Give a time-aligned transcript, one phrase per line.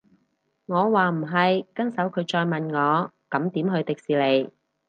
[0.65, 4.49] 我話唔係，跟手佢再問我咁點去迪士尼